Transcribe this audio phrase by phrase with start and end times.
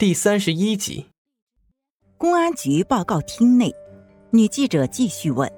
[0.00, 1.04] 第三十一集，
[2.16, 3.70] 公安局报告厅内，
[4.30, 5.52] 女记者继续问：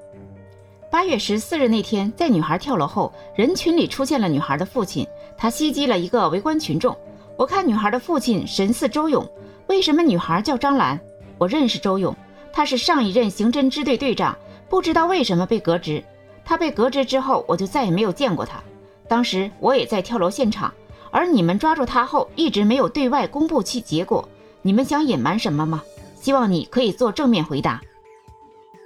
[0.90, 6.92] 八月十四日那天，在女孩跳楼后，人群里出现了女孩的父亲，他袭击了一个围观群众。
[7.38, 9.24] 我看女孩的父亲神似周勇，
[9.68, 10.98] 为什么女孩叫张兰？
[11.38, 12.12] 我认识周勇，
[12.52, 14.36] 他是上一任刑侦支队队长，
[14.68, 16.02] 不知道为什么被革职。
[16.44, 18.60] 他被革职之后，我就再也没有见过他。
[19.06, 20.74] 当时我也在跳楼现场。
[21.14, 24.26] 而你们抓住他后，一直没有对外公布其结果，
[24.62, 25.82] 你们想隐瞒什么吗？
[26.20, 27.82] 希望你可以做正面回答。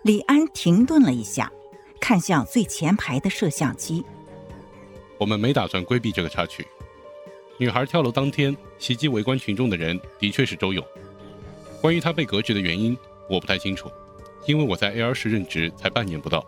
[0.04, 1.52] 李安停顿了一下，
[2.00, 4.02] 看向最前排的摄像机。
[5.18, 6.66] 我们没打算规避这个插曲。
[7.58, 10.82] 女孩跳楼当天袭击围观群众的人的确是周勇。
[11.82, 12.96] 关于他被革职的原因，
[13.28, 13.90] 我不太清楚，
[14.46, 16.44] 因为我在 A R 市任职才半年不到，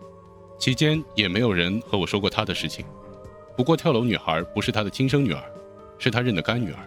[0.58, 2.84] 期间也没有人和我说过他的事情。
[3.56, 5.42] 不过跳楼女孩不是他的亲生女儿。
[6.00, 6.78] 是他认的干女儿。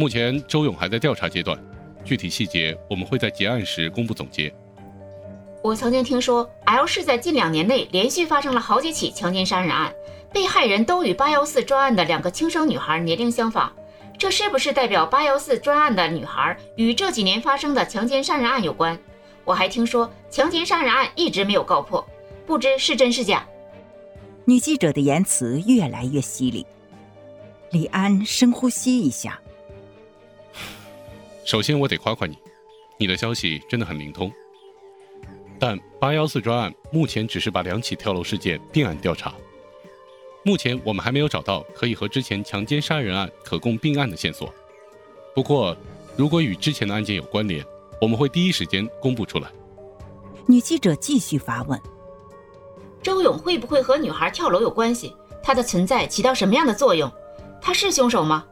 [0.00, 1.62] 目前周勇还在调查阶段，
[2.06, 4.50] 具体细节我们会在结案时公布总结。
[5.62, 9.92] 我曾经听说 L 市在近两年内连续发生了好几起强奸杀人案，
[10.32, 13.70] 被害人都与八幺四专案的两个轻生女孩年龄相仿，
[14.16, 18.98] 这是不是代表八幺四专案的女孩与这几年发生的强奸杀人案有关？
[19.44, 22.02] 我还听说强奸杀人案一直没有告破，
[22.46, 23.46] 不知是真是假。
[24.46, 26.64] 女记者的言辞越来越犀利。
[27.72, 29.38] 李安深呼吸一下。
[31.50, 32.38] 首先，我得夸夸你，
[32.96, 34.30] 你的消息真的很灵通。
[35.58, 39.34] 但八幺四专案目前只是把两起跳楼事件并案调查，
[40.44, 44.54] 目前我们还没有找到可以和之前强奸杀人案可供并案的线索。
[45.34, 45.76] 不过，
[46.16, 47.66] 如果与之前的案件有关联，
[48.00, 49.50] 我们会第一时间公布出来。
[50.46, 51.76] 女记者继续发问：
[53.02, 55.12] 周勇会不会和女孩跳楼有关系？
[55.42, 57.10] 他的存在起到什么样的作用？
[57.60, 58.46] 他是凶手吗？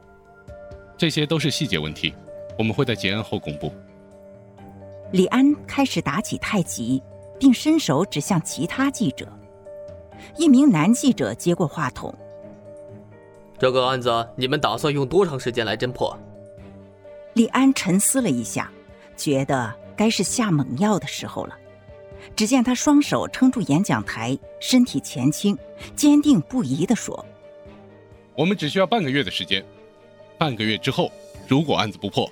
[0.96, 2.12] 这些都是细节问题，
[2.58, 3.72] 我们会在结案后公布。
[5.12, 7.02] 李安开始打起太极，
[7.38, 9.26] 并伸手指向其他记者。
[10.36, 12.12] 一名男记者接过话筒
[13.58, 16.18] ：“这个案子你们打算用多长时间来侦破？”
[17.34, 18.70] 李安沉思了一下，
[19.16, 21.56] 觉得该是下猛药的时候了。
[22.34, 25.56] 只见他双手撑住演讲台，身体前倾，
[25.94, 27.24] 坚定不移地说。
[28.34, 29.64] 我们只需要半个月的时间，
[30.36, 31.12] 半个月之后，
[31.46, 32.28] 如果案子不破，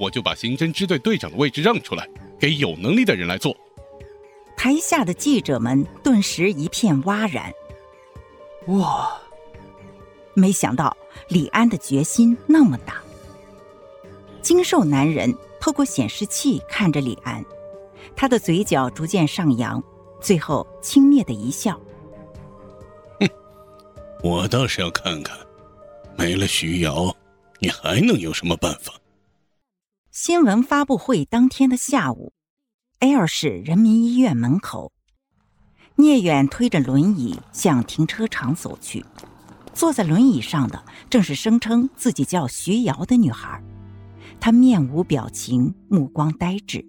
[0.00, 3.54] 我就把刑侦支队队长的位置让出来，给有能力的人来做。
[4.56, 7.52] 台下的记者们顿时一片哗然。
[8.68, 9.12] 哇！
[10.32, 10.96] 没想到
[11.28, 12.94] 李安的决心那么大。
[14.40, 17.44] 精瘦男人透过显示器看着李安，
[18.16, 19.82] 他的嘴角逐渐上扬，
[20.20, 21.78] 最后轻蔑的一笑。
[23.18, 23.28] 哼
[24.22, 25.36] 我倒是要看看，
[26.16, 27.14] 没了徐瑶，
[27.58, 28.94] 你还能有什么办法？
[30.22, 32.34] 新闻发布会当天的下午
[32.98, 34.92] ，L 市人民医院门口，
[35.94, 39.02] 聂远推着轮椅向停车场走去。
[39.72, 43.64] 坐在轮椅上的正是声称自己叫徐瑶的女孩，
[44.38, 46.84] 她面无表情，目光呆滞。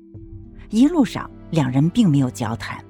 [0.69, 2.84] 一路上，两人并没有交谈。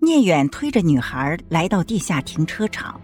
[0.00, 2.98] 聂远推着女孩来到地下停车场。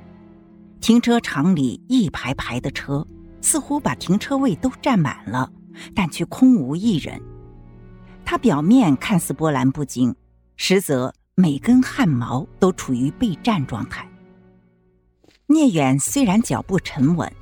[0.81, 3.07] 停车场里一排排的车，
[3.43, 5.53] 似乎把停车位都占满了，
[5.95, 7.21] 但却空无一人。
[8.25, 10.15] 他表面看似波澜不惊，
[10.57, 14.09] 实则每根汗毛都处于备战状态。
[15.47, 17.33] 聂远虽然脚步沉稳，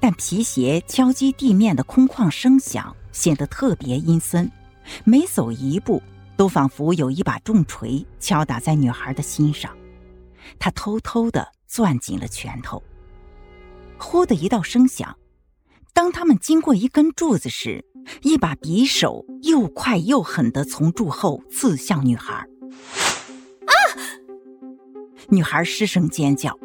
[0.00, 4.50] 但皮鞋敲击地面的空旷声响显得特别阴森，
[5.04, 6.02] 每走一步
[6.36, 9.70] 都仿佛有一把重锤敲打在女孩的心上。
[10.58, 12.82] 他偷偷地攥紧了拳头。
[13.96, 15.16] 呼的一道声响，
[15.94, 17.84] 当他们经过一根柱子时，
[18.22, 22.34] 一把匕首又快又狠地从柱后刺向女孩。
[22.34, 23.72] 啊！
[25.28, 26.58] 女孩失声尖叫。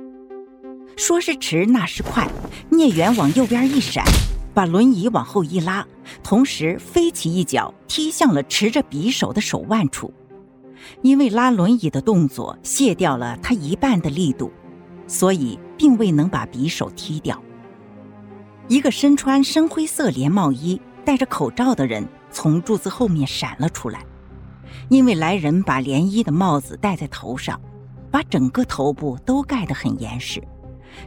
[0.96, 2.28] 说时迟，那时快，
[2.70, 4.04] 聂远往右边一闪，
[4.54, 5.86] 把轮椅往后一拉，
[6.24, 10.14] 同时飞起一脚踢向了持着匕首的手腕处。
[11.02, 14.52] 因为拉轮椅的动作卸掉了他一半的力度。
[15.06, 17.42] 所以，并未能把匕首踢掉。
[18.68, 24.06] 一个身穿深灰色连帽衣、戴着口罩的人从柱子后面闪了出来。
[24.90, 27.60] 因为来人把连衣的帽子戴在头上，
[28.12, 30.42] 把整个头部都盖得很严实，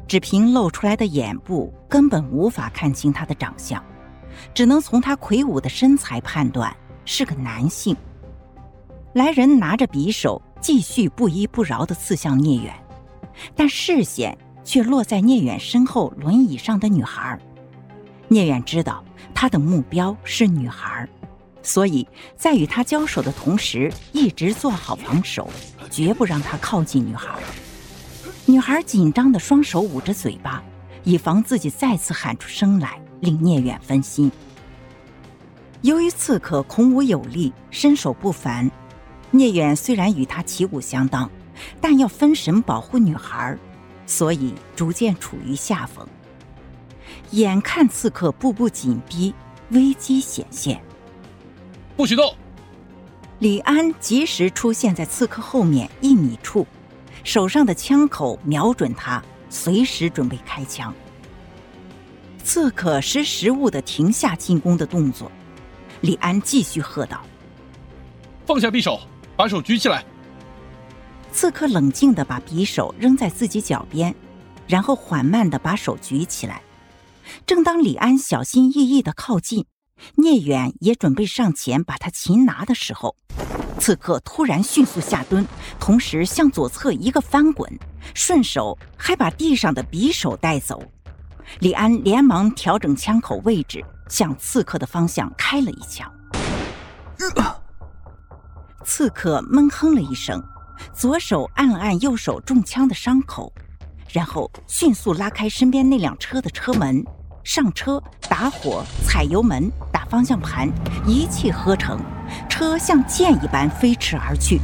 [0.08, 3.82] 只凭露出来的眼部根本无法看清他的长相，
[4.54, 6.74] 只能从他魁梧的身材判断
[7.04, 7.94] 是个男性。
[9.12, 12.72] 来人拿着匕首，继续不依不饶地刺向聂远。
[13.54, 17.38] 但视线却落在聂远身后轮椅上的女孩，
[18.32, 19.04] 聂远知道
[19.34, 21.08] 他的目标是女孩，
[21.64, 22.06] 所以
[22.36, 25.50] 在与他交手的同时，一直做好防守，
[25.90, 27.28] 绝不让他靠近女孩。
[28.46, 30.62] 女孩紧张的双手捂着嘴巴，
[31.02, 34.30] 以防自己再次喊出声来，令聂远分心。
[35.82, 38.70] 由于刺客孔武有力，身手不凡，
[39.32, 41.28] 聂远虽然与他旗鼓相当，
[41.80, 43.58] 但要分神保护女孩，
[44.06, 46.06] 所以逐渐处于下风。
[47.32, 49.32] 眼看刺客步步紧逼，
[49.70, 50.82] 危机显现。
[51.96, 52.34] 不许动！
[53.38, 56.66] 李安及时出现在刺客后面一米处，
[57.22, 60.92] 手上的枪口瞄准他，随时准备开枪。
[62.42, 65.30] 刺客识时务的停下进攻的动作，
[66.00, 67.20] 李安继续喝道
[68.44, 68.98] ：“放下匕首，
[69.36, 70.04] 把手举起来。”
[71.32, 74.12] 刺客冷静的把匕首扔在自己脚边，
[74.66, 76.60] 然后缓慢的把手举起来。
[77.46, 79.66] 正当李安小心翼翼的靠近，
[80.16, 83.16] 聂远也准备上前把他擒拿的时候，
[83.78, 85.46] 刺客突然迅速下蹲，
[85.78, 87.70] 同时向左侧一个翻滚，
[88.14, 90.82] 顺手还把地上的匕首带走。
[91.58, 96.10] 李安连忙调整枪口位置，向刺客的方向开了一枪。
[98.84, 100.42] 刺客闷哼了一声，
[100.94, 103.52] 左手按了按右手中枪的伤口，
[104.08, 107.04] 然后迅速拉开身边那辆车的车门。
[107.42, 110.70] 上车，打火，踩油门，打方向盘，
[111.06, 111.98] 一气呵成，
[112.48, 114.60] 车像箭一般飞驰而去，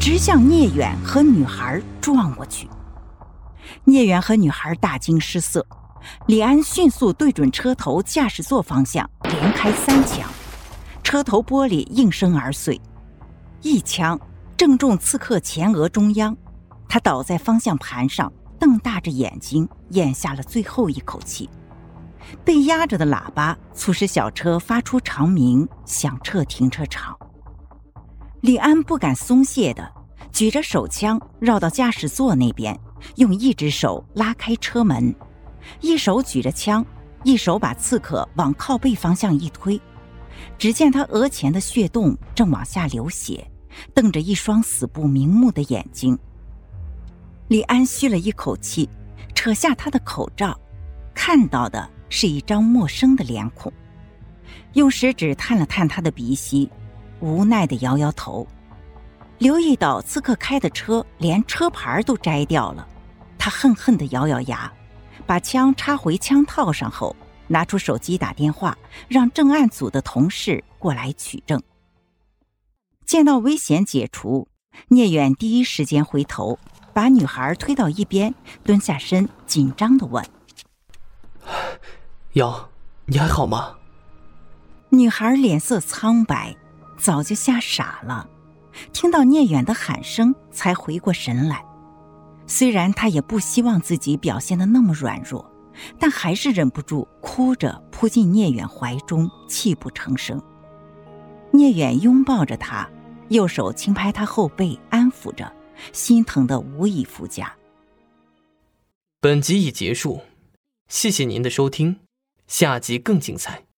[0.00, 2.68] 直向聂远和女孩撞过去。
[3.84, 5.66] 聂远和女孩大惊失色，
[6.26, 10.28] 李安迅速对准车头驾驶座方向，连开三枪，
[11.02, 12.80] 车头玻璃应声而碎，
[13.60, 14.18] 一枪
[14.56, 16.36] 正中刺客前额中央，
[16.88, 21.50] 他倒在方向盘上，瞪大着眼睛，咽下了最后一口气。
[22.44, 27.16] 被压着的喇叭促使小车发出长鸣，响彻停车场。
[28.40, 29.90] 李安不敢松懈的
[30.32, 32.78] 举着手枪绕到驾驶座那边，
[33.16, 35.14] 用一只手拉开车门，
[35.80, 36.84] 一手举着枪，
[37.22, 39.80] 一手把刺客往靠背方向一推。
[40.56, 43.46] 只见他额前的血洞正往下流血，
[43.92, 46.18] 瞪着一双死不瞑目的眼睛。
[47.48, 48.88] 李安吁了一口气，
[49.34, 50.58] 扯下他的口罩，
[51.14, 51.90] 看到的。
[52.10, 53.72] 是一张陌生的脸孔，
[54.74, 56.68] 用食指探了探他的鼻息，
[57.20, 58.46] 无奈的摇摇头。
[59.38, 62.86] 留意到刺客开的车连车牌都摘掉了，
[63.38, 64.70] 他恨恨的咬咬牙，
[65.24, 67.16] 把枪插回枪套上后，
[67.46, 68.76] 拿出手机打电话，
[69.08, 71.62] 让正案组的同事过来取证。
[73.06, 74.46] 见到危险解除，
[74.88, 76.58] 聂远第一时间回头，
[76.92, 80.22] 把女孩推到一边，蹲下身，紧张的问。
[82.34, 82.70] 瑶，
[83.06, 83.76] 你还好吗？
[84.90, 86.56] 女孩脸色苍白，
[86.96, 88.28] 早就吓傻了。
[88.92, 91.64] 听到聂远的喊声，才回过神来。
[92.46, 95.44] 虽然她也不希望自己表现的那么软弱，
[95.98, 100.40] 但还是忍不住哭着扑进聂远怀中，泣不成声。
[101.50, 102.88] 聂远拥抱着她，
[103.30, 105.52] 右手轻拍她后背，安抚着，
[105.92, 107.52] 心疼的无以复加。
[109.20, 110.20] 本集已结束，
[110.86, 111.98] 谢谢您的收听。
[112.50, 113.69] 下集更精彩。